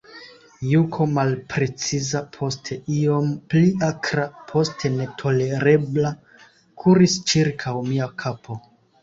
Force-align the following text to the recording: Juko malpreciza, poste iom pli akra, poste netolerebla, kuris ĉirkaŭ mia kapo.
Juko 0.69 1.05
malpreciza, 1.17 2.21
poste 2.37 2.77
iom 2.95 3.27
pli 3.55 3.61
akra, 3.89 4.25
poste 4.53 4.91
netolerebla, 4.95 6.15
kuris 6.87 7.21
ĉirkaŭ 7.35 7.77
mia 7.93 8.11
kapo. 8.25 8.61